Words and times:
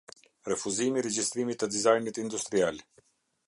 Refuzimi 0.51 0.99
i 1.01 1.03
regjistrimit 1.07 1.61
të 1.65 1.71
dizajnit 1.77 2.21
industrial. 2.25 2.85